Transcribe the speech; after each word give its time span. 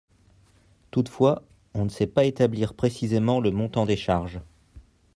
Toutefois 0.89 1.43
on 1.75 1.83
ne 1.85 1.89
sait 1.89 2.07
pas 2.07 2.25
établir 2.25 2.73
précisément 2.73 3.39
le 3.39 3.51
montant 3.51 3.85
des 3.85 3.97
charges. 3.97 4.41